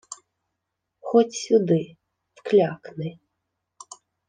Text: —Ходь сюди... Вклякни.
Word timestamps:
—Ходь 1.07 1.35
сюди... 1.43 1.83
Вклякни. 2.35 3.09